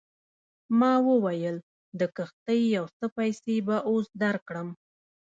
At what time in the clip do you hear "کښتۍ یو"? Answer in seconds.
2.15-2.85